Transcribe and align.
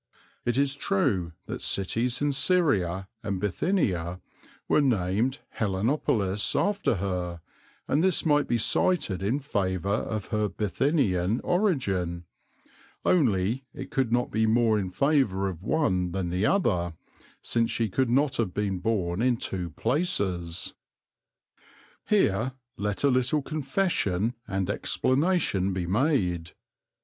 It 0.45 0.57
is 0.57 0.73
true 0.73 1.33
that 1.45 1.61
cities 1.61 2.23
in 2.23 2.31
Syria 2.31 3.07
and 3.21 3.39
Bithynia 3.39 4.19
were 4.67 4.81
named 4.81 5.41
Helenopolis 5.59 6.55
after 6.55 6.95
her, 6.95 7.39
and 7.87 8.03
this 8.03 8.25
might 8.25 8.47
be 8.47 8.57
cited 8.57 9.21
in 9.21 9.37
favour 9.37 9.89
of 9.93 10.29
her 10.29 10.49
Bithynian 10.49 11.39
origin, 11.41 12.25
only 13.05 13.63
it 13.75 13.91
could 13.91 14.11
not 14.11 14.31
be 14.31 14.47
more 14.47 14.79
in 14.79 14.89
favour 14.89 15.47
of 15.47 15.61
one 15.61 16.13
than 16.13 16.31
the 16.31 16.47
other, 16.47 16.95
since 17.43 17.69
she 17.69 17.87
could 17.87 18.09
not 18.09 18.37
have 18.37 18.55
been 18.55 18.79
born 18.79 19.21
in 19.21 19.37
two 19.37 19.69
places. 19.69 20.73
Here 22.07 22.53
let 22.75 23.03
a 23.03 23.09
little 23.11 23.43
confession 23.43 24.33
and 24.47 24.67
explanation 24.67 25.73
be 25.73 25.85
made. 25.85 26.53